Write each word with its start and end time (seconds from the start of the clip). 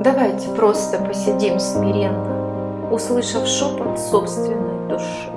Давайте 0.00 0.48
просто 0.50 0.98
посидим 0.98 1.58
смиренно, 1.58 2.88
услышав 2.92 3.48
шепот 3.48 3.98
собственной 3.98 4.88
души. 4.88 5.28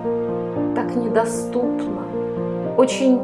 Так 0.75 0.95
недоступно, 0.95 2.03
очень 2.77 3.19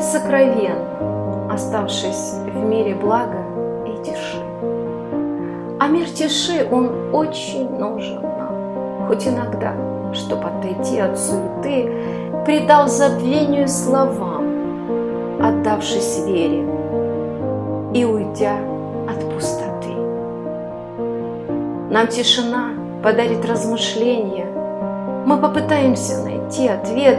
сокровенно, 0.00 1.48
оставшись 1.48 2.34
в 2.52 2.56
мире 2.64 2.96
блага 2.96 3.44
и 3.86 4.02
тиши. 4.02 4.42
А 5.78 5.86
мир 5.86 6.08
тиши, 6.08 6.66
он 6.68 7.14
очень 7.14 7.70
нужен 7.78 8.22
нам, 8.22 9.06
хоть 9.06 9.28
иногда, 9.28 9.74
чтобы 10.12 10.42
отойти 10.42 10.98
от 10.98 11.16
суеты, 11.16 11.92
предал 12.44 12.88
забвению 12.88 13.68
словам, 13.68 15.40
отдавшись 15.40 16.24
вере 16.26 16.66
и 17.94 18.04
уйдя 18.04 18.56
от 19.08 19.32
пустоты. 19.32 19.69
Нам 21.90 22.06
тишина 22.06 22.70
подарит 23.02 23.44
размышления, 23.44 24.46
мы 25.26 25.38
попытаемся 25.38 26.22
найти 26.22 26.68
ответ, 26.68 27.18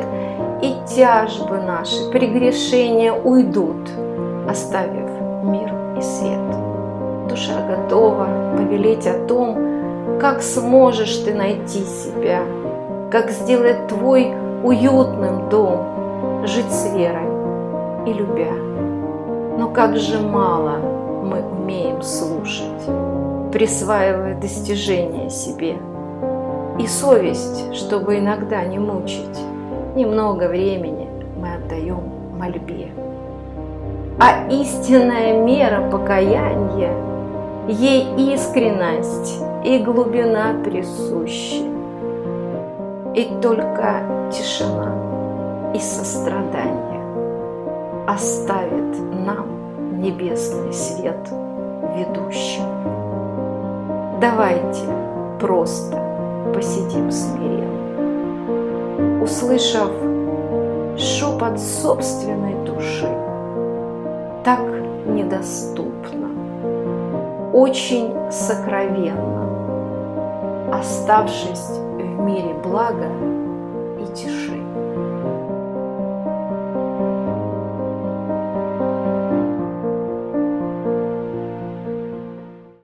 и 0.61 0.75
тяжбы 0.87 1.57
наши, 1.57 2.09
прегрешения 2.09 3.11
уйдут, 3.11 3.89
оставив 4.47 5.09
мир 5.43 5.73
и 5.97 6.01
свет. 6.01 6.39
Душа 7.27 7.61
готова 7.67 8.55
повелеть 8.55 9.07
о 9.07 9.25
том, 9.27 10.19
как 10.21 10.41
сможешь 10.41 11.17
ты 11.17 11.33
найти 11.33 11.83
себя, 11.83 12.43
как 13.11 13.29
сделать 13.29 13.87
твой 13.87 14.33
уютным 14.63 15.49
дом, 15.49 16.45
жить 16.45 16.71
с 16.71 16.93
верой 16.93 17.27
и 18.05 18.13
любя. 18.13 18.53
Но 19.57 19.69
как 19.73 19.97
же 19.97 20.19
мало 20.19 20.77
мы 21.23 21.41
умеем 21.41 22.01
слушать, 22.01 22.87
присваивая 23.51 24.39
достижения 24.39 25.29
себе. 25.29 25.77
И 26.79 26.87
совесть, 26.87 27.75
чтобы 27.75 28.19
иногда 28.19 28.63
не 28.63 28.79
мучить, 28.79 29.39
немного 29.95 30.47
времени 30.47 31.09
мы 31.37 31.55
отдаем 31.55 32.03
мольбе. 32.37 32.91
А 34.19 34.47
истинная 34.49 35.41
мера 35.41 35.89
покаяния, 35.89 36.93
ей 37.67 38.33
искренность 38.33 39.39
и 39.63 39.79
глубина 39.79 40.55
присущи. 40.63 41.63
И 43.13 43.29
только 43.41 44.29
тишина 44.31 45.71
и 45.73 45.79
сострадание 45.79 47.01
оставит 48.07 48.97
нам 49.25 50.01
небесный 50.01 50.73
свет 50.73 51.29
ведущим. 51.95 53.00
Давайте 54.21 54.85
просто 55.39 55.97
посидим 56.53 57.09
смиренно, 57.09 59.23
услышав 59.23 59.89
шепот 60.95 61.59
собственной 61.59 62.53
души, 62.63 63.09
так 64.43 64.61
недоступно, 65.07 66.27
очень 67.51 68.13
сокровенно, 68.31 69.47
оставшись 70.71 71.79
в 71.97 72.21
мире 72.21 72.53
блага 72.63 73.09
и 73.99 74.05
тиши. 74.13 74.70